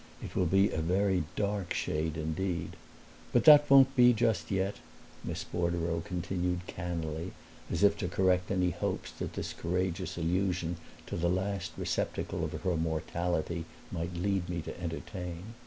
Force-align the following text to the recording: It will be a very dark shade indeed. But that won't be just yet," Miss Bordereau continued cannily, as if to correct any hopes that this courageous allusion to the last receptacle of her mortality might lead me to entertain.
It 0.23 0.35
will 0.35 0.47
be 0.47 0.71
a 0.71 0.81
very 0.81 1.25
dark 1.35 1.75
shade 1.75 2.17
indeed. 2.17 2.75
But 3.31 3.43
that 3.43 3.69
won't 3.69 3.95
be 3.95 4.13
just 4.13 4.49
yet," 4.49 4.77
Miss 5.23 5.43
Bordereau 5.43 6.01
continued 6.03 6.65
cannily, 6.65 7.33
as 7.69 7.83
if 7.83 7.95
to 7.99 8.07
correct 8.07 8.49
any 8.49 8.71
hopes 8.71 9.11
that 9.19 9.33
this 9.33 9.53
courageous 9.53 10.17
allusion 10.17 10.77
to 11.05 11.15
the 11.17 11.29
last 11.29 11.73
receptacle 11.77 12.43
of 12.43 12.53
her 12.53 12.75
mortality 12.75 13.65
might 13.91 14.15
lead 14.15 14.49
me 14.49 14.63
to 14.63 14.81
entertain. 14.81 15.53